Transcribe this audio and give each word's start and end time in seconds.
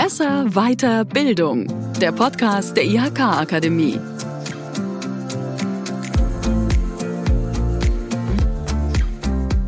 Besser, 0.00 0.54
weiter, 0.54 1.04
Bildung. 1.04 1.66
Der 2.00 2.12
Podcast 2.12 2.76
der 2.76 2.84
IHK-Akademie. 2.84 3.98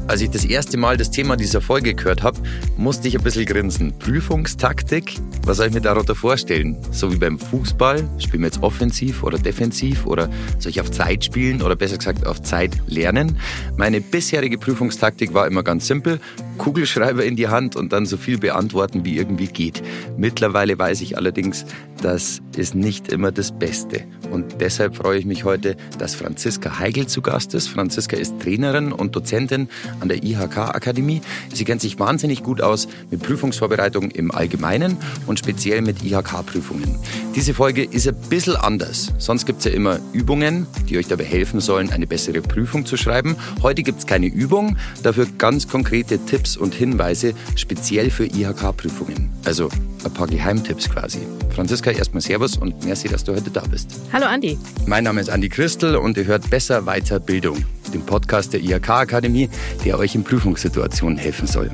Als 0.06 0.21
ich 0.21 0.30
das 0.30 0.44
erste 0.44 0.76
Mal 0.76 0.96
das 0.96 1.10
Thema 1.10 1.37
dieser 1.37 1.60
Folge 1.60 1.94
gehört 1.94 2.22
habe, 2.22 2.38
musste 2.76 3.08
ich 3.08 3.16
ein 3.16 3.24
bisschen 3.24 3.44
grinsen. 3.44 3.92
Prüfungstaktik? 3.98 5.19
Was 5.44 5.56
soll 5.56 5.66
ich 5.66 5.72
mir 5.72 5.80
darunter 5.80 6.14
vorstellen? 6.14 6.76
So 6.92 7.12
wie 7.12 7.17
beim 7.17 7.38
Fußball, 7.38 8.08
spielen 8.19 8.42
wir 8.42 8.49
jetzt 8.49 8.62
offensiv 8.62 9.22
oder 9.24 9.38
defensiv 9.38 10.06
oder 10.06 10.28
soll 10.58 10.71
ich 10.71 10.81
auf 10.81 10.90
Zeit 10.90 11.24
spielen 11.24 11.60
oder 11.62 11.74
besser 11.74 11.97
gesagt 11.97 12.26
auf 12.26 12.42
Zeit 12.42 12.76
lernen? 12.87 13.38
Meine 13.76 14.01
bisherige 14.01 14.58
Prüfungstaktik 14.58 15.35
war 15.35 15.49
immer 15.49 15.62
ganz 15.65 15.87
simpel. 15.87 16.20
Kugelschreiber 16.61 17.24
in 17.24 17.37
die 17.37 17.48
Hand 17.48 17.74
und 17.74 17.95
dann 17.95 18.05
so 18.05 18.19
viel 18.19 18.37
beantworten, 18.37 19.06
wie 19.06 19.16
irgendwie 19.16 19.47
geht. 19.47 19.82
Mittlerweile 20.18 20.78
weiß 20.78 21.01
ich 21.01 21.16
allerdings, 21.16 21.64
das 22.02 22.42
ist 22.55 22.74
nicht 22.74 23.09
immer 23.09 23.32
das 23.32 23.51
Beste. 23.51 24.05
Und 24.30 24.60
deshalb 24.60 24.96
freue 24.96 25.18
ich 25.18 25.24
mich 25.24 25.45
heute, 25.45 25.77
dass 25.98 26.15
Franziska 26.15 26.78
Heigl 26.78 27.06
zu 27.06 27.23
Gast 27.23 27.54
ist. 27.54 27.68
Franziska 27.68 28.16
ist 28.16 28.38
Trainerin 28.41 28.92
und 28.92 29.16
Dozentin 29.16 29.68
an 30.01 30.09
der 30.09 30.23
IHK-Akademie. 30.23 31.23
Sie 31.52 31.65
kennt 31.65 31.80
sich 31.80 31.98
wahnsinnig 31.98 32.42
gut 32.42 32.60
aus 32.60 32.88
mit 33.10 33.23
Prüfungsvorbereitung 33.23 34.10
im 34.10 34.30
Allgemeinen 34.30 34.98
und 35.27 35.38
speziell 35.38 35.80
mit 35.80 36.04
IHK-Prüfungen. 36.04 36.98
Diese 37.34 37.54
Folge 37.54 37.84
ist 37.84 38.06
ein 38.06 38.16
bisschen 38.29 38.56
anders. 38.56 39.12
Sonst 39.16 39.46
gibt 39.46 39.60
es 39.60 39.65
ja 39.65 39.73
immer 39.73 39.98
Übungen, 40.12 40.66
die 40.90 40.98
euch 40.98 41.09
dabei 41.09 41.24
helfen 41.24 41.60
sollen, 41.60 41.90
eine 41.90 42.06
bessere 42.06 42.42
Prüfung 42.42 42.84
zu 42.84 42.98
schreiben. 42.98 43.37
Heute 43.62 43.82
gibt 43.82 44.01
es 44.01 44.06
keine 44.06 44.27
Übung, 44.27 44.77
dafür 45.02 45.27
ganz 45.38 45.66
konkrete 45.66 46.18
Tipps 46.18 46.49
und 46.56 46.74
Hinweise 46.74 47.34
speziell 47.56 48.10
für 48.10 48.27
IHK-Prüfungen. 48.27 49.30
Also 49.45 49.68
ein 50.04 50.12
paar 50.12 50.27
Geheimtipps 50.27 50.88
quasi. 50.88 51.20
Franziska, 51.54 51.90
erstmal 51.90 52.20
Servus 52.20 52.56
und 52.56 52.84
merci, 52.84 53.09
dass 53.09 53.24
du 53.24 53.34
heute 53.34 53.51
da 53.51 53.62
bist. 53.62 53.90
Hallo 54.12 54.26
Andi. 54.26 54.59
Mein 54.87 55.04
Name 55.04 55.21
ist 55.21 55.30
Andi 55.30 55.48
Christel 55.48 55.96
und 55.96 56.16
ihr 56.16 56.24
hört 56.24 56.48
Besser 56.51 56.87
Weiter 56.87 57.21
Bildung, 57.21 57.65
den 57.93 58.04
Podcast 58.06 58.52
der 58.52 58.60
IHK-Akademie, 58.60 59.51
der 59.84 59.98
euch 59.98 60.15
in 60.15 60.24
Prüfungssituationen 60.24 61.18
helfen 61.18 61.46
soll. 61.46 61.71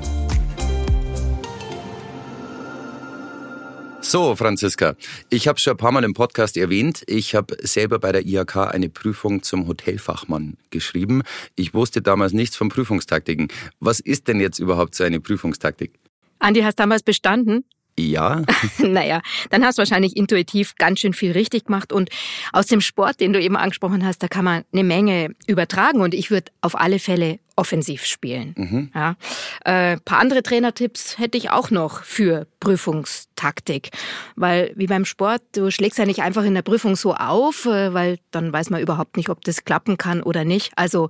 So, 4.08 4.36
Franziska, 4.36 4.94
ich 5.30 5.48
habe 5.48 5.58
schon 5.58 5.72
ein 5.72 5.78
paar 5.78 5.90
Mal 5.90 6.04
im 6.04 6.14
Podcast 6.14 6.56
erwähnt, 6.56 7.02
ich 7.08 7.34
habe 7.34 7.56
selber 7.60 7.98
bei 7.98 8.12
der 8.12 8.24
IHK 8.24 8.56
eine 8.56 8.88
Prüfung 8.88 9.42
zum 9.42 9.66
Hotelfachmann 9.66 10.56
geschrieben. 10.70 11.22
Ich 11.56 11.74
wusste 11.74 12.02
damals 12.02 12.32
nichts 12.32 12.54
von 12.54 12.68
Prüfungstaktiken. 12.68 13.48
Was 13.80 13.98
ist 13.98 14.28
denn 14.28 14.38
jetzt 14.38 14.60
überhaupt 14.60 14.94
so 14.94 15.02
eine 15.02 15.18
Prüfungstaktik? 15.18 15.90
Andi, 16.38 16.60
hast 16.60 16.78
damals 16.78 17.02
bestanden? 17.02 17.64
Ja. 17.98 18.42
naja, 18.78 19.20
dann 19.50 19.64
hast 19.64 19.78
du 19.78 19.80
wahrscheinlich 19.80 20.16
intuitiv 20.16 20.74
ganz 20.76 21.00
schön 21.00 21.14
viel 21.14 21.32
richtig 21.32 21.66
gemacht. 21.66 21.92
Und 21.92 22.10
aus 22.52 22.66
dem 22.66 22.80
Sport, 22.80 23.20
den 23.20 23.32
du 23.32 23.40
eben 23.40 23.56
angesprochen 23.56 24.04
hast, 24.04 24.22
da 24.22 24.28
kann 24.28 24.44
man 24.44 24.64
eine 24.72 24.84
Menge 24.84 25.34
übertragen. 25.46 26.00
Und 26.00 26.14
ich 26.14 26.30
würde 26.30 26.52
auf 26.60 26.78
alle 26.78 26.98
Fälle 26.98 27.38
offensiv 27.56 28.04
spielen. 28.04 28.54
Mhm. 28.56 28.90
Ja. 28.94 29.16
Äh, 29.64 29.96
paar 30.04 30.18
andere 30.18 30.42
Trainertipps 30.42 31.18
hätte 31.18 31.38
ich 31.38 31.50
auch 31.50 31.70
noch 31.70 32.02
für 32.04 32.46
Prüfungstaktik. 32.60 33.90
Weil 34.36 34.72
wie 34.76 34.86
beim 34.86 35.06
Sport, 35.06 35.42
du 35.52 35.70
schlägst 35.70 35.98
ja 35.98 36.04
nicht 36.04 36.20
einfach 36.20 36.44
in 36.44 36.54
der 36.54 36.62
Prüfung 36.62 36.96
so 36.96 37.14
auf, 37.14 37.64
äh, 37.64 37.94
weil 37.94 38.18
dann 38.30 38.52
weiß 38.52 38.70
man 38.70 38.82
überhaupt 38.82 39.16
nicht, 39.16 39.30
ob 39.30 39.42
das 39.42 39.64
klappen 39.64 39.96
kann 39.96 40.22
oder 40.22 40.44
nicht. 40.44 40.72
Also 40.76 41.08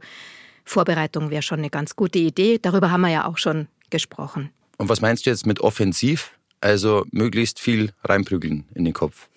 Vorbereitung 0.65 1.31
wäre 1.31 1.43
schon 1.43 1.59
eine 1.59 1.71
ganz 1.71 1.97
gute 1.97 2.21
Idee. 2.21 2.59
Darüber 2.63 2.93
haben 2.93 3.01
wir 3.01 3.11
ja 3.11 3.27
auch 3.27 3.39
schon 3.39 3.67
gesprochen. 3.91 4.51
Und 4.79 4.89
was 4.89 5.01
meinst 5.01 5.27
du 5.27 5.31
jetzt 5.31 5.47
mit 5.47 5.61
offensiv? 5.61 6.33
Also 6.67 7.05
möglichst 7.13 7.61
viel 7.61 7.93
reinprügeln 8.03 8.65
in 8.75 8.85
den 8.85 8.93
Kopf. 8.93 9.29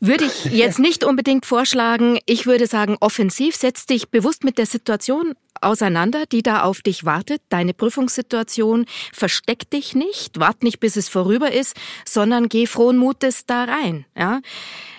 Würde 0.00 0.24
ich 0.24 0.46
jetzt 0.46 0.80
nicht 0.80 1.04
unbedingt 1.04 1.46
vorschlagen. 1.46 2.18
Ich 2.26 2.44
würde 2.44 2.66
sagen, 2.66 2.96
offensiv, 2.98 3.54
setz 3.54 3.86
dich 3.86 4.08
bewusst 4.08 4.42
mit 4.42 4.58
der 4.58 4.66
Situation 4.66 5.34
auseinander, 5.60 6.24
die 6.26 6.42
da 6.42 6.62
auf 6.62 6.82
dich 6.82 7.04
wartet, 7.04 7.40
deine 7.50 7.72
Prüfungssituation. 7.72 8.86
Versteck 9.12 9.70
dich 9.70 9.94
nicht, 9.94 10.40
wart 10.40 10.64
nicht, 10.64 10.80
bis 10.80 10.96
es 10.96 11.08
vorüber 11.08 11.52
ist, 11.52 11.76
sondern 12.04 12.48
geh 12.48 12.66
frohen 12.66 12.96
Mutes 12.96 13.46
da 13.46 13.62
rein. 13.62 14.04
Ja? 14.16 14.40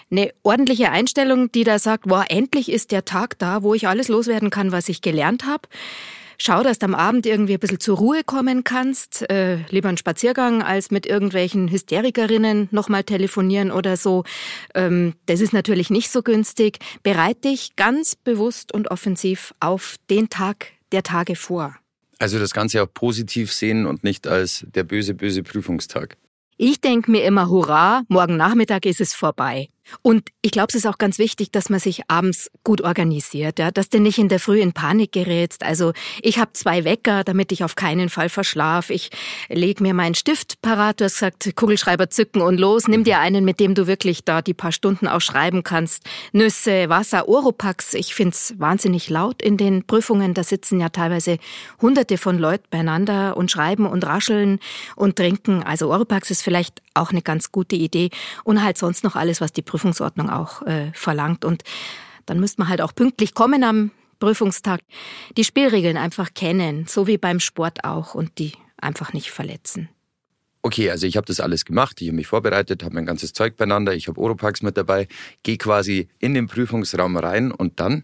Eine 0.09 0.31
ordentliche 0.43 0.89
Einstellung, 0.89 1.51
die 1.51 1.65
da 1.65 1.79
sagt, 1.79 2.05
wow, 2.07 2.23
endlich 2.29 2.71
ist 2.71 2.91
der 2.91 3.03
Tag 3.03 3.37
da, 3.39 3.61
wo 3.61 3.73
ich 3.73 3.89
alles 3.89 4.07
loswerden 4.07 4.51
kann, 4.51 4.71
was 4.71 4.87
ich 4.87 5.01
gelernt 5.01 5.45
habe 5.45 5.67
schau, 6.37 6.63
dass 6.63 6.79
du 6.79 6.85
am 6.85 6.95
Abend 6.95 7.25
irgendwie 7.25 7.53
ein 7.53 7.59
bisschen 7.59 7.79
zur 7.79 7.97
Ruhe 7.97 8.23
kommen 8.23 8.63
kannst. 8.63 9.29
Äh, 9.29 9.57
lieber 9.69 9.89
einen 9.89 9.97
Spaziergang 9.97 10.63
als 10.63 10.91
mit 10.91 11.05
irgendwelchen 11.05 11.69
Hysterikerinnen 11.69 12.69
nochmal 12.71 13.03
telefonieren 13.03 13.71
oder 13.71 13.97
so. 13.97 14.23
Ähm, 14.75 15.13
das 15.25 15.41
ist 15.41 15.53
natürlich 15.53 15.89
nicht 15.89 16.11
so 16.11 16.21
günstig. 16.21 16.79
Bereit 17.03 17.43
dich 17.43 17.75
ganz 17.75 18.15
bewusst 18.15 18.73
und 18.73 18.91
offensiv 18.91 19.53
auf 19.59 19.95
den 20.09 20.29
Tag 20.29 20.67
der 20.91 21.03
Tage 21.03 21.35
vor. 21.35 21.75
Also 22.19 22.37
das 22.37 22.53
Ganze 22.53 22.83
auch 22.83 22.93
positiv 22.93 23.51
sehen 23.51 23.85
und 23.85 24.03
nicht 24.03 24.27
als 24.27 24.65
der 24.75 24.83
böse, 24.83 25.15
böse 25.15 25.41
Prüfungstag. 25.41 26.17
Ich 26.57 26.79
denke 26.79 27.09
mir 27.09 27.23
immer, 27.23 27.49
hurra, 27.49 28.03
morgen 28.07 28.37
Nachmittag 28.37 28.85
ist 28.85 29.01
es 29.01 29.15
vorbei. 29.15 29.69
Und 30.01 30.29
ich 30.41 30.51
glaube, 30.51 30.67
es 30.69 30.75
ist 30.75 30.87
auch 30.87 30.97
ganz 30.97 31.19
wichtig, 31.19 31.51
dass 31.51 31.69
man 31.69 31.79
sich 31.79 32.03
abends 32.07 32.51
gut 32.63 32.81
organisiert, 32.81 33.59
ja, 33.59 33.71
dass 33.71 33.89
du 33.89 33.99
nicht 33.99 34.17
in 34.17 34.29
der 34.29 34.39
Früh 34.39 34.59
in 34.59 34.73
Panik 34.73 35.11
gerätst. 35.11 35.63
Also 35.63 35.93
ich 36.21 36.39
habe 36.39 36.53
zwei 36.53 36.83
Wecker, 36.83 37.23
damit 37.23 37.51
ich 37.51 37.63
auf 37.63 37.75
keinen 37.75 38.09
Fall 38.09 38.29
verschlaf. 38.29 38.89
Ich 38.89 39.09
leg 39.49 39.81
mir 39.81 39.93
meinen 39.93 40.15
Stift 40.15 40.61
parat. 40.61 40.99
Du 40.99 41.05
hast 41.05 41.15
gesagt, 41.15 41.55
Kugelschreiber 41.55 42.09
zücken 42.09 42.41
und 42.41 42.59
los. 42.59 42.87
Nimm 42.87 43.03
dir 43.03 43.19
einen, 43.19 43.45
mit 43.45 43.59
dem 43.59 43.75
du 43.75 43.87
wirklich 43.87 44.23
da 44.23 44.41
die 44.41 44.53
paar 44.53 44.71
Stunden 44.71 45.07
auch 45.07 45.21
schreiben 45.21 45.63
kannst. 45.63 46.03
Nüsse, 46.31 46.89
Wasser, 46.89 47.27
Oropax. 47.27 47.93
Ich 47.93 48.15
find's 48.15 48.53
wahnsinnig 48.57 49.09
laut 49.09 49.41
in 49.41 49.57
den 49.57 49.85
Prüfungen. 49.85 50.33
Da 50.33 50.43
sitzen 50.43 50.79
ja 50.79 50.89
teilweise 50.89 51.37
hunderte 51.81 52.17
von 52.17 52.37
Leuten 52.37 52.65
beieinander 52.69 53.35
und 53.37 53.51
schreiben 53.51 53.85
und 53.85 54.05
rascheln 54.05 54.59
und 54.95 55.15
trinken. 55.15 55.63
Also 55.63 55.91
Oropax 55.91 56.31
ist 56.31 56.41
vielleicht 56.41 56.81
auch 56.93 57.11
eine 57.11 57.21
ganz 57.21 57.51
gute 57.51 57.75
Idee. 57.75 58.09
Und 58.43 58.63
halt 58.63 58.77
sonst 58.77 59.03
noch 59.03 59.15
alles, 59.15 59.41
was 59.41 59.51
die 59.51 59.61
Prüfungsordnung 59.61 60.29
auch 60.29 60.61
äh, 60.63 60.91
verlangt. 60.93 61.45
Und 61.45 61.63
dann 62.25 62.39
müsste 62.39 62.61
man 62.61 62.69
halt 62.69 62.81
auch 62.81 62.93
pünktlich 62.93 63.33
kommen 63.33 63.63
am 63.63 63.91
Prüfungstag. 64.19 64.81
Die 65.37 65.43
Spielregeln 65.43 65.97
einfach 65.97 66.33
kennen, 66.33 66.85
so 66.87 67.07
wie 67.07 67.17
beim 67.17 67.39
Sport 67.39 67.83
auch, 67.83 68.15
und 68.15 68.37
die 68.37 68.53
einfach 68.77 69.13
nicht 69.13 69.31
verletzen. 69.31 69.89
Okay, 70.63 70.91
also 70.91 71.07
ich 71.07 71.17
habe 71.17 71.25
das 71.25 71.39
alles 71.39 71.65
gemacht, 71.65 72.01
ich 72.01 72.09
habe 72.09 72.17
mich 72.17 72.27
vorbereitet, 72.27 72.83
habe 72.83 72.93
mein 72.93 73.07
ganzes 73.07 73.33
Zeug 73.33 73.57
beieinander, 73.57 73.95
ich 73.95 74.07
habe 74.07 74.21
Oropax 74.21 74.61
mit 74.61 74.77
dabei, 74.77 75.07
gehe 75.41 75.57
quasi 75.57 76.07
in 76.19 76.35
den 76.35 76.47
Prüfungsraum 76.47 77.17
rein 77.17 77.51
und 77.51 77.79
dann? 77.79 78.03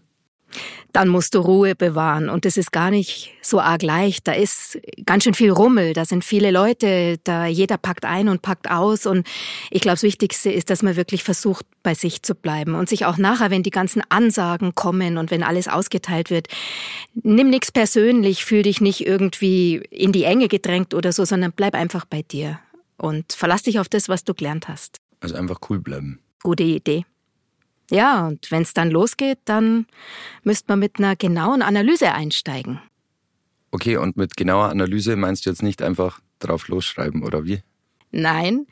Dann 0.92 1.08
musst 1.08 1.34
du 1.34 1.40
Ruhe 1.40 1.74
bewahren. 1.74 2.28
Und 2.28 2.44
das 2.44 2.56
ist 2.56 2.72
gar 2.72 2.90
nicht 2.90 3.32
so 3.42 3.60
arg 3.60 3.82
leicht. 3.82 4.26
Da 4.26 4.32
ist 4.32 4.78
ganz 5.04 5.24
schön 5.24 5.34
viel 5.34 5.50
Rummel, 5.50 5.92
da 5.92 6.04
sind 6.04 6.24
viele 6.24 6.50
Leute, 6.50 7.18
da 7.24 7.46
jeder 7.46 7.76
packt 7.76 8.04
ein 8.04 8.28
und 8.28 8.42
packt 8.42 8.70
aus. 8.70 9.06
Und 9.06 9.26
ich 9.70 9.80
glaube, 9.80 9.94
das 9.94 10.02
Wichtigste 10.02 10.50
ist, 10.50 10.70
dass 10.70 10.82
man 10.82 10.96
wirklich 10.96 11.24
versucht, 11.24 11.66
bei 11.82 11.94
sich 11.94 12.22
zu 12.22 12.34
bleiben 12.34 12.74
und 12.74 12.88
sich 12.88 13.04
auch 13.04 13.16
nachher, 13.16 13.50
wenn 13.50 13.62
die 13.62 13.70
ganzen 13.70 14.02
Ansagen 14.08 14.74
kommen 14.74 15.18
und 15.18 15.30
wenn 15.30 15.42
alles 15.42 15.68
ausgeteilt 15.68 16.30
wird, 16.30 16.48
nimm 17.14 17.50
nichts 17.50 17.72
persönlich, 17.72 18.44
fühl 18.44 18.62
dich 18.62 18.80
nicht 18.80 19.06
irgendwie 19.06 19.76
in 19.90 20.12
die 20.12 20.24
Enge 20.24 20.48
gedrängt 20.48 20.94
oder 20.94 21.12
so, 21.12 21.24
sondern 21.24 21.52
bleib 21.52 21.74
einfach 21.74 22.04
bei 22.04 22.22
dir 22.22 22.58
und 22.96 23.32
verlass 23.32 23.62
dich 23.62 23.78
auf 23.78 23.88
das, 23.88 24.08
was 24.08 24.24
du 24.24 24.34
gelernt 24.34 24.68
hast. 24.68 24.98
Also 25.20 25.34
einfach 25.36 25.60
cool 25.70 25.78
bleiben. 25.78 26.20
Gute 26.42 26.64
Idee. 26.64 27.04
Ja, 27.90 28.26
und 28.26 28.50
wenn 28.50 28.62
es 28.62 28.74
dann 28.74 28.90
losgeht, 28.90 29.38
dann 29.44 29.86
müsste 30.42 30.66
man 30.68 30.78
mit 30.78 30.98
einer 30.98 31.16
genauen 31.16 31.62
Analyse 31.62 32.12
einsteigen. 32.12 32.80
Okay, 33.70 33.96
und 33.96 34.16
mit 34.16 34.36
genauer 34.36 34.68
Analyse 34.68 35.16
meinst 35.16 35.46
du 35.46 35.50
jetzt 35.50 35.62
nicht 35.62 35.82
einfach 35.82 36.20
drauf 36.38 36.68
losschreiben, 36.68 37.22
oder 37.22 37.44
wie? 37.44 37.62
Nein, 38.10 38.66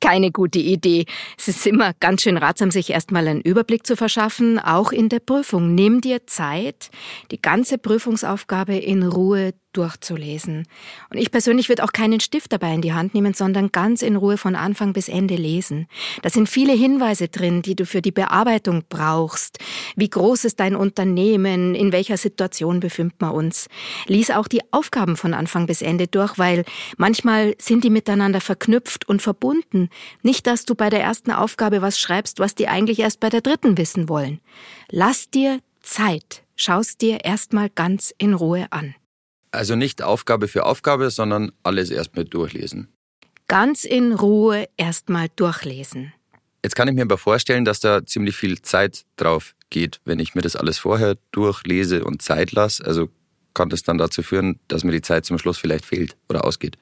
keine 0.00 0.32
gute 0.32 0.58
Idee. 0.58 1.06
Es 1.38 1.46
ist 1.46 1.66
immer 1.66 1.92
ganz 2.00 2.22
schön 2.22 2.36
ratsam, 2.36 2.72
sich 2.72 2.90
erstmal 2.90 3.28
einen 3.28 3.40
Überblick 3.40 3.86
zu 3.86 3.96
verschaffen, 3.96 4.58
auch 4.58 4.90
in 4.90 5.08
der 5.08 5.20
Prüfung. 5.20 5.74
Nimm 5.76 6.00
dir 6.00 6.26
Zeit, 6.26 6.90
die 7.30 7.40
ganze 7.40 7.78
Prüfungsaufgabe 7.78 8.76
in 8.76 9.04
Ruhe 9.04 9.54
durchzulesen. 9.72 10.66
Und 11.10 11.18
ich 11.18 11.30
persönlich 11.30 11.68
würde 11.68 11.84
auch 11.84 11.92
keinen 11.92 12.20
Stift 12.20 12.52
dabei 12.52 12.74
in 12.74 12.82
die 12.82 12.92
Hand 12.92 13.14
nehmen, 13.14 13.34
sondern 13.34 13.72
ganz 13.72 14.02
in 14.02 14.16
Ruhe 14.16 14.36
von 14.36 14.56
Anfang 14.56 14.92
bis 14.92 15.08
Ende 15.08 15.36
lesen. 15.36 15.86
Da 16.22 16.30
sind 16.30 16.48
viele 16.48 16.72
Hinweise 16.72 17.28
drin, 17.28 17.62
die 17.62 17.74
du 17.74 17.86
für 17.86 18.02
die 18.02 18.12
Bearbeitung 18.12 18.84
brauchst. 18.88 19.58
Wie 19.96 20.08
groß 20.08 20.44
ist 20.44 20.60
dein 20.60 20.76
Unternehmen? 20.76 21.74
In 21.74 21.92
welcher 21.92 22.16
Situation 22.16 22.80
befindet 22.80 23.20
man 23.20 23.32
uns? 23.32 23.68
Lies 24.06 24.30
auch 24.30 24.48
die 24.48 24.62
Aufgaben 24.72 25.16
von 25.16 25.34
Anfang 25.34 25.66
bis 25.66 25.82
Ende 25.82 26.06
durch, 26.06 26.38
weil 26.38 26.64
manchmal 26.96 27.54
sind 27.58 27.84
die 27.84 27.90
miteinander 27.90 28.40
verknüpft 28.40 29.08
und 29.08 29.22
verbunden. 29.22 29.88
Nicht, 30.22 30.46
dass 30.46 30.64
du 30.64 30.74
bei 30.74 30.90
der 30.90 31.02
ersten 31.02 31.30
Aufgabe 31.30 31.82
was 31.82 31.98
schreibst, 31.98 32.38
was 32.38 32.54
die 32.54 32.68
eigentlich 32.68 33.00
erst 33.00 33.20
bei 33.20 33.28
der 33.28 33.40
dritten 33.40 33.78
wissen 33.78 34.08
wollen. 34.08 34.40
Lass 34.90 35.30
dir 35.30 35.60
Zeit. 35.80 36.42
Schaust 36.56 37.00
dir 37.00 37.24
erstmal 37.24 37.70
ganz 37.70 38.14
in 38.18 38.34
Ruhe 38.34 38.66
an. 38.70 38.94
Also 39.52 39.76
nicht 39.76 40.02
Aufgabe 40.02 40.48
für 40.48 40.64
Aufgabe, 40.64 41.10
sondern 41.10 41.52
alles 41.62 41.90
erstmal 41.90 42.24
durchlesen. 42.24 42.88
ganz 43.48 43.84
in 43.84 44.12
Ruhe 44.14 44.66
erstmal 44.78 45.28
durchlesen. 45.36 46.12
Jetzt 46.64 46.74
kann 46.74 46.88
ich 46.88 46.94
mir 46.94 47.02
aber 47.02 47.18
vorstellen, 47.18 47.64
dass 47.64 47.80
da 47.80 48.06
ziemlich 48.06 48.34
viel 48.36 48.62
Zeit 48.62 49.04
drauf 49.16 49.54
geht, 49.68 50.00
wenn 50.04 50.20
ich 50.20 50.34
mir 50.34 50.42
das 50.42 50.56
alles 50.56 50.78
vorher 50.78 51.16
durchlese 51.32 52.04
und 52.04 52.22
Zeit 52.22 52.52
lasse. 52.52 52.84
Also 52.84 53.08
kann 53.52 53.68
das 53.68 53.82
dann 53.82 53.98
dazu 53.98 54.22
führen, 54.22 54.58
dass 54.68 54.84
mir 54.84 54.92
die 54.92 55.02
Zeit 55.02 55.26
zum 55.26 55.38
Schluss 55.38 55.58
vielleicht 55.58 55.84
fehlt 55.84 56.16
oder 56.28 56.44
ausgeht. 56.44 56.78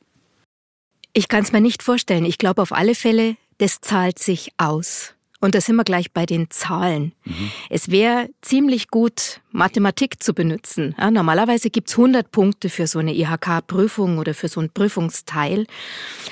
Ich 1.12 1.26
kann 1.28 1.42
es 1.42 1.50
mir 1.50 1.60
nicht 1.60 1.82
vorstellen. 1.82 2.24
Ich 2.24 2.38
glaube 2.38 2.62
auf 2.62 2.72
alle 2.72 2.94
Fälle, 2.94 3.36
das 3.58 3.80
zahlt 3.80 4.18
sich 4.20 4.52
aus. 4.58 5.14
Und 5.40 5.54
da 5.54 5.60
sind 5.60 5.76
wir 5.76 5.84
gleich 5.84 6.12
bei 6.12 6.26
den 6.26 6.50
Zahlen. 6.50 7.12
Mhm. 7.24 7.50
Es 7.70 7.90
wäre 7.90 8.28
ziemlich 8.42 8.88
gut, 8.88 9.40
Mathematik 9.50 10.22
zu 10.22 10.34
benutzen. 10.34 10.94
Ja, 10.98 11.10
normalerweise 11.10 11.70
gibt's 11.70 11.96
100 11.96 12.30
Punkte 12.30 12.68
für 12.68 12.86
so 12.86 12.98
eine 12.98 13.14
IHK-Prüfung 13.14 14.18
oder 14.18 14.34
für 14.34 14.48
so 14.48 14.60
ein 14.60 14.70
Prüfungsteil. 14.70 15.66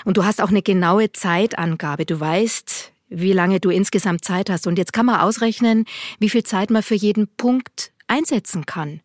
Und 0.05 0.19
du 0.19 0.25
hast 0.25 0.43
auch 0.43 0.51
eine 0.51 0.63
genaue 0.63 1.11
Zeitangabe. 1.13 2.05
Du 2.05 2.21
weißt, 2.21 2.93
wie 3.09 3.33
lange 3.33 3.61
du 3.61 3.71
insgesamt 3.71 4.25
Zeit 4.25 4.51
hast. 4.51 4.67
Und 4.67 4.79
jetzt 4.79 4.93
kann 4.93 5.07
man 5.07 5.21
ausrechnen, 5.21 5.87
wie 6.19 6.29
viel 6.29 6.43
Zeit 6.43 6.71
man 6.71 6.83
für 6.83 6.95
jeden 6.95 7.29
Punkt 7.29 7.93
einsetzen 8.07 8.67
kann. 8.67 9.01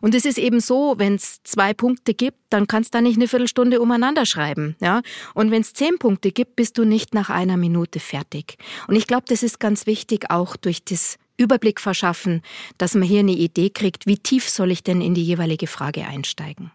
Und 0.00 0.14
es 0.14 0.24
ist 0.24 0.38
eben 0.38 0.60
so, 0.60 0.94
wenn 0.98 1.14
es 1.14 1.42
zwei 1.44 1.74
Punkte 1.74 2.14
gibt, 2.14 2.38
dann 2.50 2.66
kannst 2.66 2.94
du 2.94 2.98
da 2.98 3.02
nicht 3.02 3.16
eine 3.16 3.28
Viertelstunde 3.28 3.80
umeinander 3.80 4.26
schreiben. 4.26 4.76
Ja? 4.80 5.02
Und 5.34 5.50
wenn 5.50 5.62
es 5.62 5.72
zehn 5.72 5.98
Punkte 5.98 6.30
gibt, 6.32 6.56
bist 6.56 6.78
du 6.78 6.84
nicht 6.84 7.14
nach 7.14 7.30
einer 7.30 7.56
Minute 7.56 8.00
fertig. 8.00 8.56
Und 8.88 8.96
ich 8.96 9.06
glaube, 9.06 9.24
das 9.28 9.42
ist 9.42 9.60
ganz 9.60 9.86
wichtig, 9.86 10.30
auch 10.30 10.56
durch 10.56 10.84
das 10.84 11.16
Überblick 11.36 11.80
verschaffen, 11.80 12.42
dass 12.78 12.94
man 12.94 13.02
hier 13.02 13.20
eine 13.20 13.32
Idee 13.32 13.70
kriegt, 13.70 14.06
wie 14.06 14.18
tief 14.18 14.48
soll 14.48 14.70
ich 14.70 14.82
denn 14.82 15.00
in 15.00 15.14
die 15.14 15.24
jeweilige 15.24 15.66
Frage 15.66 16.06
einsteigen. 16.06 16.70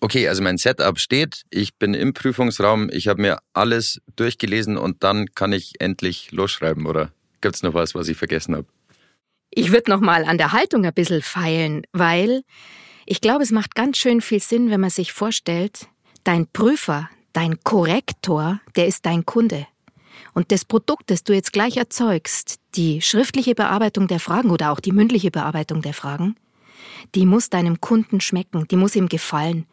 Okay, 0.00 0.28
also 0.28 0.42
mein 0.42 0.58
Setup 0.58 0.98
steht, 0.98 1.42
ich 1.50 1.74
bin 1.76 1.92
im 1.94 2.14
Prüfungsraum, 2.14 2.88
ich 2.92 3.08
habe 3.08 3.20
mir 3.20 3.38
alles 3.52 4.00
durchgelesen 4.14 4.76
und 4.76 5.02
dann 5.02 5.26
kann 5.34 5.52
ich 5.52 5.80
endlich 5.80 6.30
losschreiben, 6.30 6.86
oder 6.86 7.12
gibt 7.40 7.56
es 7.56 7.62
noch 7.64 7.74
was, 7.74 7.96
was 7.96 8.08
ich 8.08 8.16
vergessen 8.16 8.54
habe? 8.54 8.66
Ich 9.50 9.72
würde 9.72 9.90
noch 9.90 10.00
mal 10.00 10.24
an 10.24 10.38
der 10.38 10.52
Haltung 10.52 10.84
ein 10.84 10.92
bisschen 10.92 11.22
feilen, 11.22 11.82
weil 11.92 12.42
ich 13.06 13.20
glaube, 13.20 13.42
es 13.42 13.50
macht 13.50 13.74
ganz 13.74 13.96
schön 13.96 14.20
viel 14.20 14.40
Sinn, 14.40 14.70
wenn 14.70 14.80
man 14.80 14.90
sich 14.90 15.12
vorstellt, 15.12 15.88
dein 16.24 16.46
Prüfer, 16.46 17.08
dein 17.32 17.58
Korrektor, 17.64 18.60
der 18.76 18.86
ist 18.86 19.06
dein 19.06 19.24
Kunde. 19.24 19.66
Und 20.34 20.52
das 20.52 20.64
Produkt, 20.64 21.10
das 21.10 21.24
du 21.24 21.32
jetzt 21.32 21.52
gleich 21.52 21.76
erzeugst, 21.76 22.60
die 22.74 23.00
schriftliche 23.00 23.54
Bearbeitung 23.54 24.08
der 24.08 24.20
Fragen 24.20 24.50
oder 24.50 24.70
auch 24.70 24.80
die 24.80 24.92
mündliche 24.92 25.30
Bearbeitung 25.30 25.82
der 25.82 25.94
Fragen, 25.94 26.36
die 27.14 27.26
muss 27.26 27.50
deinem 27.50 27.80
Kunden 27.80 28.20
schmecken, 28.20 28.66
die 28.68 28.76
muss 28.76 28.96
ihm 28.96 29.08
gefallen. 29.08 29.66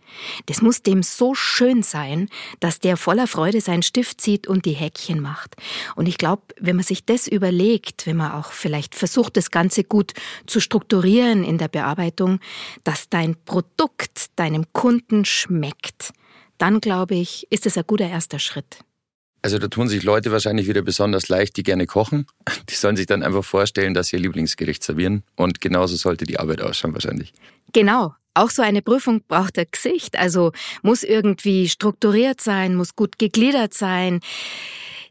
Das 0.46 0.62
muss 0.62 0.82
dem 0.82 1.04
so 1.04 1.36
schön 1.36 1.84
sein, 1.84 2.30
dass 2.60 2.80
der 2.80 2.98
voller 2.98 3.28
Freude 3.28 3.62
seinen 3.62 3.84
Stift 3.84 4.22
zieht 4.22 4.48
und 4.48 4.66
die 4.66 4.74
Häkchen 4.74 5.20
macht. 5.20 5.56
Und 5.96 6.08
ich 6.08 6.18
glaube, 6.18 6.44
wenn 6.60 6.76
man 6.76 6.86
sich 6.86 7.06
das 7.06 7.28
überlegt, 7.28 8.06
wenn 8.06 8.18
man 8.18 8.32
auch 8.32 8.52
vielleicht 8.52 8.96
versucht, 8.96 9.38
das 9.38 9.52
Ganze 9.52 9.84
gut 9.84 10.14
zu 10.46 10.60
strukturieren 10.60 11.44
in 11.44 11.58
der 11.58 11.68
Bearbeitung, 11.68 12.40
dass 12.84 13.10
dein 13.10 13.36
Produkt 13.46 14.28
deinem 14.36 14.66
Kunden 14.74 15.26
schmeckt, 15.26 16.14
dann 16.58 16.80
glaube 16.80 17.16
ich, 17.16 17.48
ist 17.50 17.66
es 17.66 17.78
ein 17.78 17.86
guter 17.86 18.08
erster 18.08 18.40
Schritt. 18.40 18.80
Also 19.46 19.60
da 19.60 19.68
tun 19.68 19.88
sich 19.88 20.02
Leute 20.02 20.32
wahrscheinlich 20.32 20.68
wieder 20.68 20.82
besonders 20.82 21.30
leicht, 21.30 21.56
die 21.56 21.62
gerne 21.62 21.86
kochen. 21.86 22.26
Die 22.68 22.74
sollen 22.74 22.96
sich 22.96 23.06
dann 23.06 23.22
einfach 23.22 23.46
vorstellen, 23.46 23.94
dass 23.94 24.08
sie 24.08 24.16
ihr 24.16 24.22
Lieblingsgericht 24.24 24.82
servieren. 24.82 25.22
Und 25.36 25.62
genauso 25.62 25.96
sollte 25.98 26.26
die 26.26 26.40
Arbeit 26.40 26.62
ausschauen 26.62 26.94
wahrscheinlich. 26.94 27.32
Genau. 27.72 28.16
Auch 28.34 28.50
so 28.50 28.64
eine 28.64 28.82
Prüfung 28.82 29.22
braucht 29.28 29.60
ein 29.60 29.68
Gesicht. 29.72 30.18
Also 30.18 30.52
muss 30.82 31.04
irgendwie 31.04 31.70
strukturiert 31.70 32.42
sein, 32.42 32.74
muss 32.74 32.96
gut 32.96 33.20
gegliedert 33.20 33.76
sein. 33.76 34.20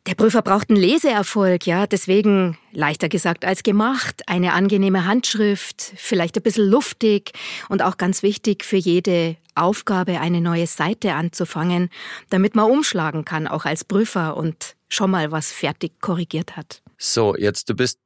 Der 0.07 0.15
Prüfer 0.15 0.43
braucht 0.43 0.69
einen 0.69 0.79
Leseerfolg, 0.79 1.67
ja, 1.67 1.87
deswegen 1.87 2.59
leichter 2.73 3.09
gesagt 3.09 3.47
als 3.47 3.63
gemacht, 3.63 4.23
eine 4.27 4.53
angenehme 4.53 5.07
Handschrift, 5.07 5.95
vielleicht 5.97 6.37
ein 6.37 6.43
bisschen 6.43 6.69
luftig 6.69 7.33
und 7.71 7.81
auch 7.81 7.97
ganz 7.97 8.23
wichtig 8.23 8.65
für 8.65 8.77
jede 8.77 9.37
Aufgabe 9.55 10.21
eine 10.21 10.43
neue 10.43 10.67
Seite 10.67 11.15
anzufangen, 11.15 11.89
damit 12.29 12.55
man 12.55 12.71
umschlagen 12.71 13.25
kann, 13.25 13.47
auch 13.47 13.65
als 13.65 13.85
Prüfer 13.85 14.37
und 14.37 14.77
schon 14.91 15.11
mal 15.11 15.33
was 15.33 15.53
fertig 15.53 15.99
korrigiert 16.03 16.55
hat. 16.55 16.83
So, 16.99 17.35
jetzt 17.35 17.71
du 17.71 17.75
bist 17.75 17.99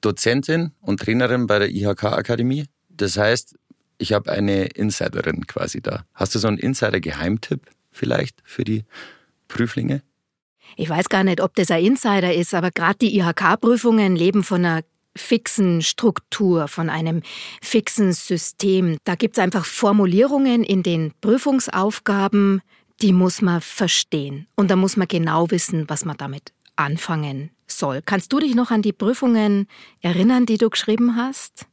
Dozentin 0.00 0.72
und 0.80 1.00
Trainerin 1.00 1.46
bei 1.46 1.60
der 1.60 1.70
IHK 1.70 2.04
Akademie. 2.04 2.66
Das 2.88 3.16
heißt, 3.16 3.54
ich 3.98 4.12
habe 4.12 4.32
eine 4.32 4.66
Insiderin 4.66 5.46
quasi 5.46 5.80
da. 5.80 6.04
Hast 6.14 6.34
du 6.34 6.40
so 6.40 6.48
einen 6.48 6.58
Insider-Geheimtipp 6.58 7.70
vielleicht 7.92 8.42
für 8.44 8.64
die 8.64 8.84
Prüflinge? 9.46 10.02
Ich 10.76 10.88
weiß 10.88 11.08
gar 11.08 11.24
nicht, 11.24 11.40
ob 11.40 11.54
das 11.54 11.70
ein 11.70 11.84
Insider 11.84 12.34
ist, 12.34 12.54
aber 12.54 12.70
gerade 12.70 12.98
die 12.98 13.18
IHK-Prüfungen 13.18 14.16
leben 14.16 14.42
von 14.42 14.64
einer 14.64 14.82
fixen 15.16 15.82
Struktur, 15.82 16.68
von 16.68 16.90
einem 16.90 17.22
fixen 17.62 18.12
System. 18.12 18.98
Da 19.04 19.14
gibt 19.14 19.36
es 19.36 19.42
einfach 19.42 19.64
Formulierungen 19.64 20.64
in 20.64 20.82
den 20.82 21.12
Prüfungsaufgaben, 21.20 22.62
die 23.00 23.12
muss 23.12 23.42
man 23.42 23.60
verstehen. 23.60 24.46
Und 24.56 24.70
da 24.70 24.76
muss 24.76 24.96
man 24.96 25.08
genau 25.08 25.50
wissen, 25.50 25.88
was 25.88 26.04
man 26.04 26.16
damit 26.16 26.52
anfangen 26.76 27.50
soll. 27.66 28.02
Kannst 28.04 28.32
du 28.32 28.40
dich 28.40 28.54
noch 28.54 28.70
an 28.70 28.82
die 28.82 28.92
Prüfungen 28.92 29.68
erinnern, 30.00 30.46
die 30.46 30.58
du 30.58 30.70
geschrieben 30.70 31.16
hast? 31.16 31.66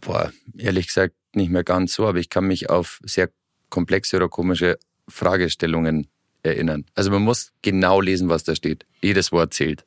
Boah, 0.00 0.32
ehrlich 0.56 0.88
gesagt 0.88 1.14
nicht 1.34 1.50
mehr 1.50 1.64
ganz 1.64 1.94
so, 1.94 2.06
aber 2.06 2.18
ich 2.18 2.28
kann 2.28 2.46
mich 2.46 2.70
auf 2.70 3.00
sehr 3.04 3.30
komplexe 3.68 4.16
oder 4.16 4.28
komische 4.28 4.78
Fragestellungen 5.08 6.08
erinnern. 6.42 6.84
Also 6.94 7.10
man 7.10 7.22
muss 7.22 7.52
genau 7.62 8.00
lesen, 8.00 8.28
was 8.28 8.44
da 8.44 8.54
steht. 8.54 8.86
Jedes 9.02 9.32
Wort 9.32 9.54
zählt. 9.54 9.84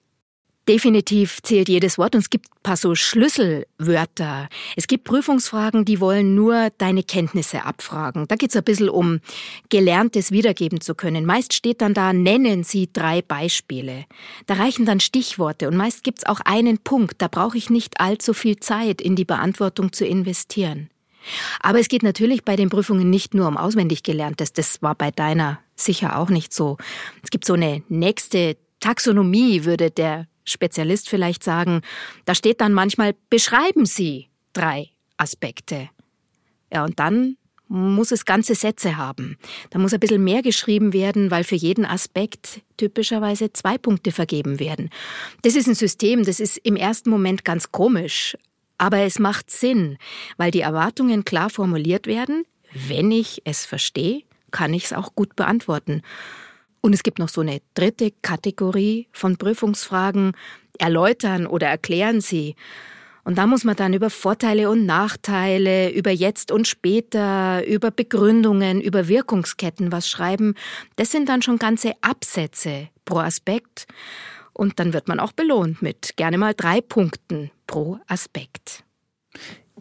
Definitiv 0.68 1.42
zählt 1.44 1.68
jedes 1.68 1.98
Wort 1.98 2.16
und 2.16 2.22
es 2.22 2.30
gibt 2.30 2.46
ein 2.46 2.64
paar 2.64 2.78
so 2.78 2.96
Schlüsselwörter. 2.96 4.48
Es 4.78 4.88
gibt 4.88 5.04
Prüfungsfragen, 5.04 5.84
die 5.84 6.00
wollen 6.00 6.36
nur 6.36 6.70
deine 6.78 7.04
Kenntnisse 7.04 7.66
abfragen. 7.66 8.30
Da 8.30 8.38
geht 8.38 8.52
es 8.52 8.56
ein 8.56 8.64
bisschen 8.64 8.88
um 8.88 9.20
Gelerntes 9.68 10.32
wiedergeben 10.32 10.80
zu 10.80 10.96
können. 10.96 11.26
Meist 11.26 11.54
steht 11.54 11.82
dann 11.82 11.94
da, 11.94 12.14
nennen 12.14 12.64
Sie 12.64 12.90
drei 12.94 13.22
Beispiele. 13.22 14.06
Da 14.46 14.54
reichen 14.54 14.86
dann 14.86 15.02
Stichworte 15.02 15.68
und 15.68 15.76
meist 15.76 16.02
gibt 16.02 16.20
es 16.20 16.26
auch 16.26 16.40
einen 16.40 16.78
Punkt. 16.78 17.22
Da 17.22 17.28
brauche 17.28 17.58
ich 17.58 17.70
nicht 17.70 18.00
allzu 18.00 18.34
viel 18.34 18.58
Zeit 18.58 19.02
in 19.02 19.18
die 19.18 19.26
Beantwortung 19.26 19.92
zu 19.92 20.06
investieren. 20.06 20.90
Aber 21.60 21.80
es 21.80 21.90
geht 21.90 22.04
natürlich 22.04 22.46
bei 22.46 22.56
den 22.56 22.70
Prüfungen 22.70 23.10
nicht 23.10 23.34
nur 23.34 23.50
um 23.50 23.58
auswendig 23.58 24.02
gelerntes. 24.04 24.54
Das 24.54 24.82
war 24.82 24.96
bei 24.96 25.12
deiner 25.12 25.60
sicher 25.76 26.18
auch 26.18 26.30
nicht 26.30 26.54
so. 26.54 26.78
Es 27.24 27.30
gibt 27.30 27.46
so 27.46 27.54
eine 27.54 27.84
nächste 27.90 28.58
Taxonomie, 28.80 29.66
würde 29.66 29.92
der 29.92 30.28
Spezialist 30.46 31.10
vielleicht 31.10 31.44
sagen. 31.44 31.82
Da 32.26 32.36
steht 32.36 32.62
dann 32.62 32.74
manchmal, 32.74 33.16
beschreiben 33.30 33.86
Sie 33.86 34.28
drei 34.54 34.90
Aspekte. 35.18 35.90
Ja, 36.72 36.84
und 36.84 37.00
dann 37.00 37.38
muss 37.68 38.12
es 38.12 38.26
ganze 38.26 38.56
Sätze 38.56 38.98
haben. 38.98 39.38
Da 39.72 39.80
muss 39.80 39.94
ein 39.94 40.00
bisschen 40.00 40.24
mehr 40.24 40.42
geschrieben 40.42 40.94
werden, 40.94 41.32
weil 41.32 41.44
für 41.44 41.56
jeden 41.56 41.86
Aspekt 41.86 42.62
typischerweise 42.78 43.52
zwei 43.54 43.78
Punkte 43.78 44.12
vergeben 44.12 44.60
werden. 44.60 44.90
Das 45.42 45.56
ist 45.56 45.68
ein 45.68 45.76
System, 45.76 46.24
das 46.24 46.40
ist 46.40 46.58
im 46.58 46.76
ersten 46.76 47.10
Moment 47.10 47.46
ganz 47.46 47.72
komisch, 47.72 48.38
aber 48.78 49.00
es 49.00 49.18
macht 49.18 49.50
Sinn, 49.50 49.98
weil 50.38 50.52
die 50.52 50.62
Erwartungen 50.62 51.26
klar 51.26 51.50
formuliert 51.50 52.06
werden. 52.06 52.44
Wenn 52.74 53.12
ich 53.12 53.42
es 53.46 53.66
verstehe, 53.66 54.24
kann 54.54 54.74
ich 54.74 54.86
es 54.86 54.94
auch 54.94 55.14
gut 55.16 55.36
beantworten. 55.36 56.02
Und 56.80 56.94
es 56.94 57.04
gibt 57.04 57.20
noch 57.20 57.30
so 57.30 57.42
eine 57.42 57.62
dritte 57.74 58.12
Kategorie 58.22 59.10
von 59.12 59.38
Prüfungsfragen. 59.38 60.32
Erläutern 60.80 61.46
oder 61.46 61.68
erklären 61.68 62.22
Sie. 62.22 62.56
Und 63.24 63.38
da 63.38 63.48
muss 63.48 63.64
man 63.64 63.76
dann 63.76 63.94
über 63.94 64.10
Vorteile 64.10 64.70
und 64.70 64.86
Nachteile, 64.86 65.92
über 65.92 66.12
jetzt 66.12 66.52
und 66.52 66.68
später, 66.68 67.66
über 67.66 67.90
Begründungen, 67.90 68.82
über 68.82 69.08
Wirkungsketten 69.08 69.92
was 69.92 70.10
schreiben. 70.10 70.56
Das 70.98 71.12
sind 71.12 71.30
dann 71.30 71.42
schon 71.42 71.58
ganze 71.58 71.94
Absätze 72.02 72.90
pro 73.06 73.20
Aspekt. 73.20 73.86
Und 74.52 74.80
dann 74.80 74.94
wird 74.94 75.08
man 75.08 75.20
auch 75.20 75.32
belohnt 75.32 75.82
mit 75.82 76.16
gerne 76.18 76.38
mal 76.38 76.54
drei 76.54 76.82
Punkten 76.82 77.50
pro 77.66 78.00
Aspekt. 78.08 78.84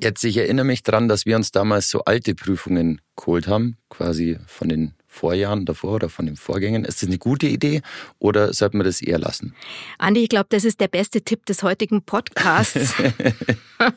Jetzt, 0.02 0.24
ich 0.24 0.36
erinnere 0.36 0.64
mich 0.64 0.82
daran, 0.82 1.06
dass 1.06 1.26
wir 1.26 1.36
uns 1.36 1.52
damals 1.52 1.88
so 1.88 2.02
alte 2.02 2.34
Prüfungen 2.34 3.00
geholt 3.14 3.46
haben, 3.46 3.76
quasi 3.88 4.36
von 4.48 4.68
den 4.68 4.94
Vorjahren 5.06 5.64
davor 5.64 5.92
oder 5.94 6.08
von 6.08 6.26
den 6.26 6.34
Vorgängen. 6.34 6.84
Ist 6.84 7.02
das 7.02 7.08
eine 7.08 7.18
gute 7.18 7.46
Idee 7.46 7.82
oder 8.18 8.52
sollte 8.52 8.78
man 8.78 8.84
das 8.84 9.00
eher 9.00 9.20
lassen? 9.20 9.54
Andi, 9.98 10.24
ich 10.24 10.28
glaube, 10.28 10.48
das 10.48 10.64
ist 10.64 10.80
der 10.80 10.88
beste 10.88 11.22
Tipp 11.22 11.46
des 11.46 11.62
heutigen 11.62 12.02
Podcasts. 12.02 12.94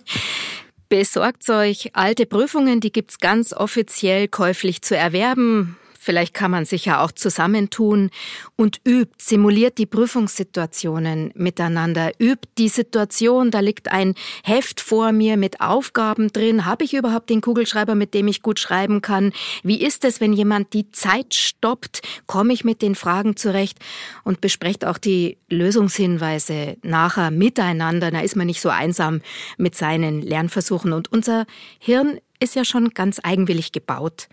Besorgt 0.90 1.50
euch 1.50 1.96
alte 1.96 2.28
Prüfungen, 2.28 2.82
die 2.82 2.92
gibt 2.92 3.10
es 3.10 3.18
ganz 3.18 3.52
offiziell 3.52 4.28
käuflich 4.28 4.84
zu 4.84 4.96
erwerben 4.96 5.76
Vielleicht 6.06 6.36
kann 6.36 6.52
man 6.52 6.66
sich 6.66 6.86
ja 6.86 7.04
auch 7.04 7.12
zusammentun 7.12 8.12
und 8.56 8.80
übt, 8.88 9.16
simuliert 9.18 9.80
die 9.80 9.88
Prüfungssituationen 9.88 11.32
miteinander, 11.34 12.12
übt 12.20 12.48
die 12.60 12.70
Situation, 12.70 13.50
da 13.50 13.60
liegt 13.60 13.92
ein 13.92 14.14
Heft 14.44 14.82
vor 14.82 15.12
mir 15.14 15.36
mit 15.36 15.62
Aufgaben 15.62 16.32
drin. 16.32 16.66
Habe 16.66 16.84
ich 16.84 16.94
überhaupt 16.94 17.32
den 17.32 17.42
Kugelschreiber, 17.42 17.96
mit 17.96 18.14
dem 18.14 18.28
ich 18.28 18.44
gut 18.44 18.60
schreiben 18.60 19.02
kann? 19.02 19.34
Wie 19.64 19.82
ist 19.82 20.06
es, 20.06 20.22
wenn 20.22 20.32
jemand 20.32 20.74
die 20.74 20.92
Zeit 20.92 21.34
stoppt? 21.34 22.04
Komme 22.28 22.54
ich 22.54 22.64
mit 22.64 22.84
den 22.84 22.94
Fragen 22.94 23.36
zurecht? 23.36 23.80
Und 24.24 24.42
besprecht 24.42 24.86
auch 24.86 25.00
die 25.00 25.40
Lösungshinweise 25.50 26.78
nachher 26.84 27.32
miteinander. 27.32 28.12
Da 28.12 28.20
ist 28.20 28.36
man 28.36 28.46
nicht 28.46 28.62
so 28.62 28.70
einsam 28.70 29.22
mit 29.58 29.74
seinen 29.74 30.22
Lernversuchen. 30.22 30.94
Und 30.94 31.12
unser 31.12 31.48
Hirn 31.80 32.20
ist 32.40 32.54
ja 32.54 32.64
schon 32.64 32.92
ganz 32.92 33.20
eigenwillig 33.24 33.72
gebaut. 33.72 34.28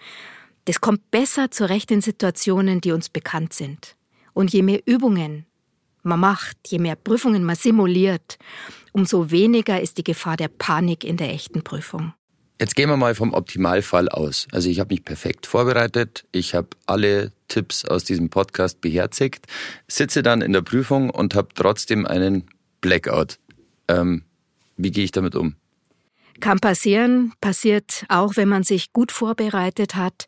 Das 0.64 0.80
kommt 0.80 1.10
besser 1.10 1.50
zurecht 1.50 1.90
in 1.90 2.00
Situationen, 2.00 2.80
die 2.80 2.92
uns 2.92 3.08
bekannt 3.08 3.52
sind. 3.52 3.96
Und 4.32 4.52
je 4.52 4.62
mehr 4.62 4.80
Übungen 4.86 5.46
man 6.04 6.20
macht, 6.20 6.56
je 6.66 6.78
mehr 6.78 6.96
Prüfungen 6.96 7.44
man 7.44 7.56
simuliert, 7.56 8.38
umso 8.92 9.30
weniger 9.30 9.80
ist 9.80 9.98
die 9.98 10.04
Gefahr 10.04 10.36
der 10.36 10.48
Panik 10.48 11.04
in 11.04 11.16
der 11.16 11.30
echten 11.32 11.62
Prüfung. 11.62 12.12
Jetzt 12.60 12.76
gehen 12.76 12.88
wir 12.88 12.96
mal 12.96 13.14
vom 13.14 13.34
Optimalfall 13.34 14.08
aus. 14.08 14.46
Also 14.52 14.68
ich 14.68 14.78
habe 14.78 14.94
mich 14.94 15.04
perfekt 15.04 15.46
vorbereitet, 15.46 16.24
ich 16.30 16.54
habe 16.54 16.68
alle 16.86 17.32
Tipps 17.48 17.84
aus 17.84 18.04
diesem 18.04 18.30
Podcast 18.30 18.80
beherzigt, 18.80 19.46
sitze 19.88 20.22
dann 20.22 20.42
in 20.42 20.52
der 20.52 20.62
Prüfung 20.62 21.10
und 21.10 21.34
habe 21.34 21.48
trotzdem 21.54 22.06
einen 22.06 22.46
Blackout. 22.80 23.38
Ähm, 23.88 24.22
wie 24.76 24.90
gehe 24.90 25.04
ich 25.04 25.12
damit 25.12 25.34
um? 25.34 25.56
Kann 26.42 26.58
passieren, 26.58 27.32
passiert 27.40 28.04
auch, 28.08 28.34
wenn 28.34 28.48
man 28.48 28.64
sich 28.64 28.92
gut 28.92 29.12
vorbereitet 29.12 29.94
hat. 29.94 30.26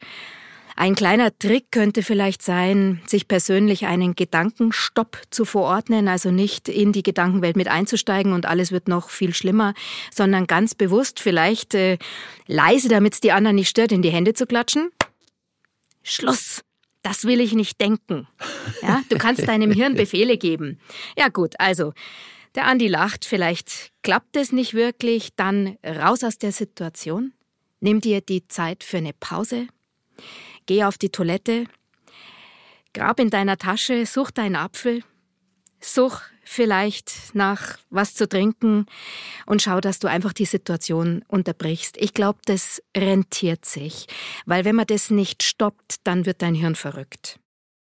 Ein 0.77 0.95
kleiner 0.95 1.37
Trick 1.37 1.73
könnte 1.73 2.05
vielleicht 2.05 2.41
sein, 2.41 3.03
sich 3.05 3.27
persönlich 3.27 3.87
einen 3.87 4.15
Gedankenstopp 4.15 5.21
zu 5.31 5.45
verordnen, 5.45 6.07
also 6.07 6.31
nicht 6.31 6.69
in 6.69 6.93
die 6.93 7.03
Gedankenwelt 7.03 7.57
mit 7.57 7.67
einzusteigen 7.67 8.33
und 8.33 8.47
alles 8.47 8.71
wird 8.71 8.87
noch 8.87 9.11
viel 9.11 9.35
schlimmer, 9.35 9.75
sondern 10.13 10.47
ganz 10.47 10.77
bewusst 10.77 11.19
vielleicht 11.19 11.75
äh, 11.75 11.99
leise, 12.47 12.89
damit 12.89 13.15
es 13.15 13.21
die 13.21 13.33
anderen 13.33 13.57
nicht 13.57 13.69
stört, 13.69 13.91
in 13.91 14.03
die 14.03 14.11
Hände 14.11 14.35
zu 14.35 14.47
klatschen. 14.47 14.91
Schluss. 16.05 16.63
Das 17.03 17.25
will 17.25 17.41
ich 17.41 17.55
nicht 17.55 17.81
denken. 17.81 18.29
Ja, 18.83 19.03
du 19.09 19.19
kannst 19.19 19.49
deinem 19.49 19.73
Hirn 19.73 19.95
Befehle 19.95 20.39
geben. 20.39 20.79
Ja 21.19 21.27
gut, 21.27 21.55
also 21.59 21.93
der 22.55 22.67
Andi 22.67 22.89
lacht, 22.89 23.25
vielleicht 23.25 23.93
klappt 24.03 24.37
es 24.37 24.53
nicht 24.53 24.75
wirklich, 24.75 25.35
dann 25.37 25.77
raus 25.85 26.23
aus 26.25 26.39
der 26.39 26.53
Situation. 26.53 27.33
Nimm 27.81 28.01
dir 28.01 28.21
die 28.21 28.47
Zeit 28.49 28.85
für 28.85 28.99
eine 28.99 29.13
Pause. 29.13 29.67
Geh 30.67 30.85
auf 30.85 30.97
die 30.97 31.11
Toilette. 31.11 31.67
Grab 32.95 33.21
in 33.21 33.31
deiner 33.31 33.59
Tasche, 33.59 34.07
such 34.07 34.31
deinen 34.31 34.57
Apfel. 34.57 35.03
Such 35.81 36.21
vielleicht 36.45 37.35
nach 37.35 37.79
was 37.91 38.15
zu 38.15 38.29
trinken 38.29 38.87
und 39.47 39.63
schau, 39.63 39.81
dass 39.81 39.99
du 39.99 40.09
einfach 40.09 40.33
die 40.33 40.45
Situation 40.45 41.25
unterbrichst. 41.29 41.97
Ich 41.99 42.15
glaube, 42.15 42.39
das 42.47 42.83
rentiert 42.97 43.65
sich, 43.65 44.07
weil 44.47 44.65
wenn 44.65 44.77
man 44.77 44.87
das 44.87 45.11
nicht 45.11 45.43
stoppt, 45.43 45.97
dann 46.05 46.27
wird 46.27 46.43
dein 46.43 46.55
Hirn 46.55 46.75
verrückt. 46.75 47.39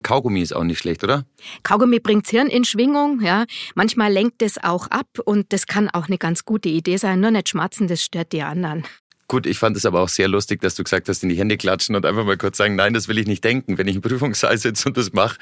Kaugummi 0.03 0.41
ist 0.41 0.55
auch 0.55 0.63
nicht 0.63 0.79
schlecht, 0.79 1.03
oder? 1.03 1.25
Kaugummi 1.63 1.99
bringt's 1.99 2.29
Hirn 2.29 2.47
in 2.47 2.65
Schwingung, 2.65 3.21
ja. 3.21 3.45
Manchmal 3.75 4.11
lenkt 4.11 4.41
es 4.41 4.63
auch 4.63 4.87
ab 4.87 5.07
und 5.25 5.51
das 5.53 5.65
kann 5.65 5.89
auch 5.89 6.07
eine 6.07 6.17
ganz 6.17 6.45
gute 6.45 6.69
Idee 6.69 6.97
sein. 6.97 7.19
Nur 7.19 7.31
nicht 7.31 7.49
schmatzen, 7.49 7.87
das 7.87 8.03
stört 8.03 8.33
die 8.33 8.43
anderen. 8.43 8.83
Gut, 9.27 9.45
ich 9.47 9.57
fand 9.57 9.75
es 9.77 9.85
aber 9.85 10.01
auch 10.01 10.09
sehr 10.09 10.27
lustig, 10.27 10.61
dass 10.61 10.75
du 10.75 10.83
gesagt 10.83 11.09
hast, 11.09 11.23
in 11.23 11.29
die 11.29 11.35
Hände 11.35 11.57
klatschen 11.57 11.95
und 11.95 12.05
einfach 12.05 12.25
mal 12.25 12.37
kurz 12.37 12.57
sagen, 12.57 12.75
nein, 12.75 12.93
das 12.93 13.07
will 13.07 13.17
ich 13.17 13.25
nicht 13.25 13.43
denken, 13.43 13.77
wenn 13.77 13.87
ich 13.87 13.95
im 13.95 14.01
Prüfungssaal 14.01 14.57
sitze 14.57 14.89
und 14.89 14.97
das 14.97 15.13
mache. 15.13 15.39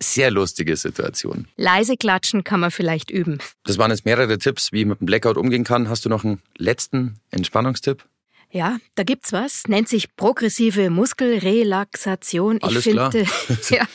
Sehr 0.00 0.30
lustige 0.30 0.76
Situation. 0.76 1.48
Leise 1.56 1.96
klatschen 1.96 2.44
kann 2.44 2.60
man 2.60 2.70
vielleicht 2.70 3.10
üben. 3.10 3.38
Das 3.64 3.78
waren 3.78 3.90
jetzt 3.90 4.04
mehrere 4.04 4.36
Tipps, 4.36 4.70
wie 4.70 4.82
ich 4.82 4.86
mit 4.86 5.00
dem 5.00 5.06
Blackout 5.06 5.38
umgehen 5.38 5.64
kann. 5.64 5.88
Hast 5.88 6.04
du 6.04 6.10
noch 6.10 6.22
einen 6.22 6.42
letzten 6.58 7.18
Entspannungstipp? 7.30 8.04
Ja, 8.50 8.78
da 8.94 9.02
gibt's 9.02 9.32
was, 9.32 9.64
nennt 9.66 9.88
sich 9.88 10.16
progressive 10.16 10.88
Muskelrelaxation. 10.88 12.58
Alles 12.62 12.86
ich 12.86 12.92
klar. 12.92 13.12
finde, 13.12 13.28
ja, 13.70 13.86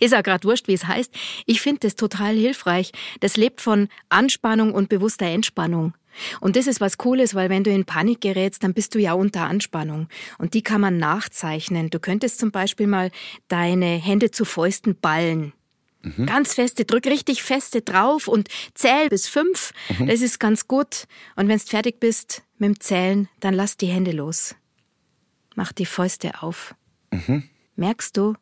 ist 0.00 0.12
ja 0.12 0.20
gerade 0.20 0.44
wurscht, 0.44 0.68
wie 0.68 0.74
es 0.74 0.86
heißt. 0.86 1.12
Ich 1.46 1.60
finde 1.60 1.80
das 1.80 1.96
total 1.96 2.34
hilfreich. 2.36 2.92
Das 3.20 3.36
lebt 3.36 3.60
von 3.60 3.88
Anspannung 4.08 4.72
und 4.72 4.88
bewusster 4.88 5.26
Entspannung. 5.26 5.94
Und 6.40 6.56
das 6.56 6.66
ist 6.66 6.80
was 6.80 6.98
Cooles, 6.98 7.34
weil 7.34 7.50
wenn 7.50 7.64
du 7.64 7.70
in 7.70 7.84
Panik 7.84 8.20
gerätst, 8.20 8.62
dann 8.62 8.74
bist 8.74 8.94
du 8.94 8.98
ja 8.98 9.12
unter 9.12 9.42
Anspannung. 9.42 10.08
Und 10.38 10.54
die 10.54 10.62
kann 10.62 10.80
man 10.80 10.98
nachzeichnen. 10.98 11.90
Du 11.90 11.98
könntest 11.98 12.38
zum 12.38 12.50
Beispiel 12.50 12.86
mal 12.86 13.10
deine 13.48 13.86
Hände 13.86 14.30
zu 14.30 14.44
Fäusten 14.44 14.96
ballen. 14.96 15.52
Ganz 16.24 16.54
feste, 16.54 16.84
drück 16.84 17.06
richtig 17.06 17.42
feste 17.42 17.82
drauf 17.82 18.28
und 18.28 18.48
zähl 18.74 19.08
bis 19.08 19.26
fünf. 19.26 19.72
Das 20.06 20.20
ist 20.20 20.38
ganz 20.38 20.68
gut. 20.68 21.06
Und 21.34 21.48
wenn 21.48 21.58
du 21.58 21.64
fertig 21.64 21.98
bist 21.98 22.42
mit 22.58 22.68
dem 22.68 22.80
Zählen, 22.80 23.28
dann 23.40 23.54
lass 23.54 23.76
die 23.76 23.88
Hände 23.88 24.12
los. 24.12 24.54
Mach 25.56 25.72
die 25.72 25.86
Fäuste 25.86 26.42
auf. 26.42 26.74
Merkst 27.74 28.16
du, 28.16 28.34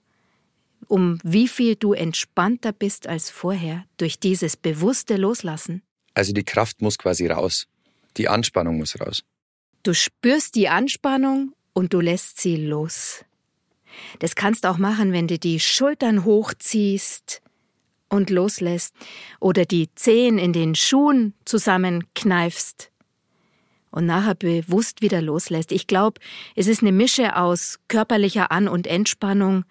um 0.88 1.18
wie 1.22 1.48
viel 1.48 1.76
du 1.76 1.94
entspannter 1.94 2.72
bist 2.72 3.06
als 3.06 3.30
vorher 3.30 3.84
durch 3.96 4.20
dieses 4.20 4.56
bewusste 4.56 5.16
Loslassen? 5.16 5.82
Also 6.12 6.32
die 6.32 6.44
Kraft 6.44 6.82
muss 6.82 6.98
quasi 6.98 7.26
raus. 7.26 7.66
Die 8.16 8.28
Anspannung 8.28 8.78
muss 8.78 9.00
raus. 9.00 9.24
Du 9.82 9.94
spürst 9.94 10.54
die 10.54 10.68
Anspannung 10.68 11.54
und 11.72 11.94
du 11.94 12.00
lässt 12.00 12.40
sie 12.40 12.56
los. 12.56 13.24
Das 14.18 14.34
kannst 14.34 14.64
du 14.64 14.68
auch 14.68 14.78
machen, 14.78 15.12
wenn 15.12 15.28
du 15.28 15.38
die 15.38 15.60
Schultern 15.60 16.24
hochziehst 16.24 17.42
und 18.08 18.30
loslässt 18.30 18.94
oder 19.40 19.64
die 19.64 19.92
Zehen 19.94 20.38
in 20.38 20.52
den 20.52 20.74
Schuhen 20.74 21.34
zusammenkneifst 21.44 22.90
und 23.90 24.06
nachher 24.06 24.34
bewusst 24.34 25.02
wieder 25.02 25.22
loslässt. 25.22 25.72
Ich 25.72 25.86
glaube, 25.86 26.20
es 26.56 26.66
ist 26.66 26.82
eine 26.82 26.92
Mische 26.92 27.36
aus 27.36 27.78
körperlicher 27.88 28.50
An- 28.50 28.68
und 28.68 28.86
Entspannung, 28.86 29.64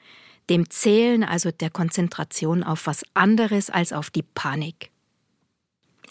dem 0.49 0.69
Zählen, 0.69 1.23
also 1.23 1.51
der 1.51 1.69
Konzentration 1.69 2.63
auf 2.63 2.87
was 2.87 3.03
anderes 3.13 3.69
als 3.69 3.93
auf 3.93 4.09
die 4.09 4.23
Panik. 4.23 4.91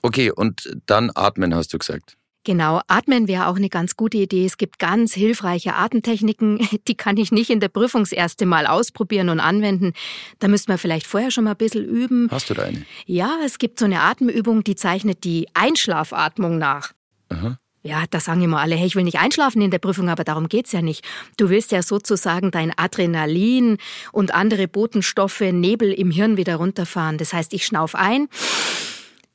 Okay, 0.03 0.31
und 0.31 0.77
dann 0.87 1.11
atmen, 1.15 1.55
hast 1.55 1.73
du 1.73 1.79
gesagt. 1.79 2.17
Genau, 2.45 2.81
atmen 2.89 3.29
wäre 3.29 3.47
auch 3.47 3.57
eine 3.57 3.69
ganz 3.69 3.97
gute 3.97 4.19
Idee. 4.19 4.45
Es 4.45 4.57
gibt 4.57 4.81
ganz 4.81 5.15
hilfreiche 5.15 5.75
Atemtechniken, 5.75 6.59
die 6.89 6.97
kann 6.97 7.17
ich 7.17 7.31
nicht 7.31 7.51
in 7.51 7.61
der 7.61 7.69
Prüfungserste 7.69 8.47
Mal 8.47 8.67
ausprobieren 8.67 9.29
und 9.29 9.39
anwenden. 9.39 9.93
Da 10.41 10.49
müsste 10.49 10.71
man 10.71 10.79
vielleicht 10.79 11.07
vorher 11.07 11.31
schon 11.31 11.45
mal 11.45 11.53
ein 11.53 11.57
bisschen 11.57 11.85
üben. 11.85 12.29
Hast 12.31 12.51
du 12.51 12.55
da 12.55 12.65
eine? 12.65 12.85
Ja, 13.07 13.39
es 13.45 13.59
gibt 13.59 13.79
so 13.79 13.85
eine 13.85 14.01
Atemübung, 14.01 14.65
die 14.65 14.75
zeichnet 14.75 15.23
die 15.23 15.47
Einschlafatmung 15.55 16.59
nach. 16.59 16.93
Aha. 17.29 17.59
Ja, 17.85 18.05
da 18.09 18.21
sagen 18.21 18.43
immer 18.43 18.61
alle, 18.61 18.77
hey, 18.77 18.87
ich 18.87 18.95
will 18.95 19.03
nicht 19.03 19.19
einschlafen 19.19 19.61
in 19.61 19.73
der 19.73 19.81
Prüfung, 19.81 20.09
aber 20.09 20.23
darum 20.23 20.49
geht's 20.49 20.71
ja 20.71 20.83
nicht. 20.83 21.05
Du 21.37 21.51
willst 21.51 21.73
ja 21.73 21.83
sozusagen 21.83 22.53
dein 22.53 22.73
Adrenalin 22.77 23.79
und 24.13 24.33
andere 24.35 24.69
Botenstoffe, 24.69 25.41
Nebel 25.41 25.93
im 25.93 26.13
Hirn 26.13 26.37
wieder 26.37 26.57
runterfahren. 26.57 27.19
Das 27.19 27.33
heißt, 27.33 27.53
ich 27.53 27.67
schnauf 27.67 27.97
ein, 27.97 28.29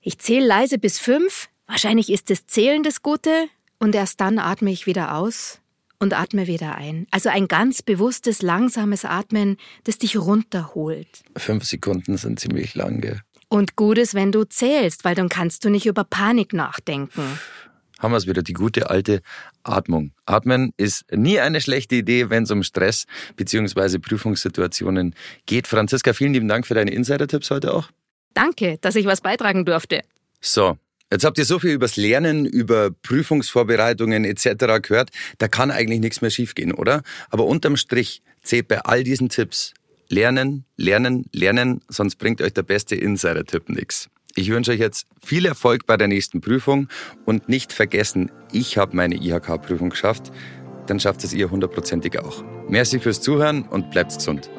ich 0.01 0.19
zähle 0.19 0.47
leise 0.47 0.77
bis 0.77 0.99
fünf. 0.99 1.49
Wahrscheinlich 1.67 2.09
ist 2.11 2.29
das 2.29 2.45
Zählen 2.47 2.83
das 2.83 3.01
Gute 3.01 3.47
und 3.79 3.93
erst 3.93 4.19
dann 4.21 4.39
atme 4.39 4.71
ich 4.71 4.87
wieder 4.87 5.15
aus 5.15 5.59
und 5.99 6.13
atme 6.13 6.47
wieder 6.47 6.75
ein. 6.75 7.07
Also 7.11 7.29
ein 7.29 7.47
ganz 7.47 7.81
bewusstes, 7.81 8.41
langsames 8.41 9.05
Atmen, 9.05 9.57
das 9.83 9.97
dich 9.97 10.17
runterholt. 10.17 11.23
Fünf 11.35 11.65
Sekunden 11.65 12.17
sind 12.17 12.39
ziemlich 12.39 12.75
lang, 12.75 13.01
gell? 13.01 13.21
Und 13.49 13.75
gut 13.75 13.97
ist, 13.97 14.13
wenn 14.13 14.31
du 14.31 14.43
zählst, 14.43 15.05
weil 15.05 15.15
dann 15.15 15.29
kannst 15.29 15.63
du 15.63 15.69
nicht 15.69 15.85
über 15.85 16.03
Panik 16.03 16.53
nachdenken. 16.53 17.39
Haben 17.99 18.11
wir 18.11 18.17
es 18.17 18.27
wieder, 18.27 18.43
die 18.43 18.53
gute 18.53 18.89
alte 18.89 19.21
Atmung. 19.63 20.11
Atmen 20.25 20.71
ist 20.77 21.05
nie 21.11 21.39
eine 21.39 21.61
schlechte 21.61 21.95
Idee, 21.95 22.29
wenn 22.29 22.43
es 22.43 22.51
um 22.51 22.61
Stress 22.61 23.05
bzw. 23.37 23.97
Prüfungssituationen 23.97 25.15
geht. 25.45 25.67
Franziska, 25.67 26.13
vielen 26.13 26.33
lieben 26.33 26.47
Dank 26.47 26.67
für 26.67 26.75
deine 26.75 26.91
Insider-Tipps 26.91 27.49
heute 27.49 27.73
auch. 27.73 27.89
Danke, 28.33 28.77
dass 28.81 28.95
ich 28.95 29.05
was 29.07 29.21
beitragen 29.21 29.65
durfte. 29.65 30.01
So, 30.41 30.77
jetzt 31.11 31.25
habt 31.25 31.37
ihr 31.37 31.45
so 31.45 31.59
viel 31.59 31.71
übers 31.71 31.95
Lernen, 31.95 32.45
über 32.45 32.91
Prüfungsvorbereitungen 32.91 34.25
etc. 34.25 34.81
gehört. 34.81 35.09
Da 35.37 35.47
kann 35.47 35.71
eigentlich 35.71 35.99
nichts 35.99 36.21
mehr 36.21 36.31
schiefgehen, 36.31 36.73
oder? 36.73 37.03
Aber 37.29 37.45
unterm 37.45 37.77
Strich 37.77 38.21
zählt 38.43 38.67
bei 38.67 38.79
all 38.79 39.03
diesen 39.03 39.29
Tipps 39.29 39.73
Lernen, 40.09 40.65
Lernen, 40.77 41.25
Lernen, 41.33 41.81
sonst 41.89 42.15
bringt 42.15 42.41
euch 42.41 42.53
der 42.53 42.63
beste 42.63 42.95
Insider-Tipp 42.95 43.69
nichts. 43.69 44.09
Ich 44.35 44.49
wünsche 44.49 44.71
euch 44.71 44.79
jetzt 44.79 45.07
viel 45.21 45.45
Erfolg 45.45 45.85
bei 45.85 45.97
der 45.97 46.07
nächsten 46.07 46.41
Prüfung 46.41 46.87
und 47.25 47.49
nicht 47.49 47.73
vergessen, 47.73 48.31
ich 48.51 48.77
habe 48.77 48.95
meine 48.95 49.15
IHK-Prüfung 49.15 49.89
geschafft, 49.89 50.31
dann 50.85 50.99
schafft 50.99 51.23
es 51.23 51.33
ihr 51.33 51.51
hundertprozentig 51.51 52.19
auch. 52.19 52.43
Merci 52.69 52.99
fürs 52.99 53.19
Zuhören 53.19 53.63
und 53.63 53.91
bleibt 53.91 54.15
gesund. 54.15 54.49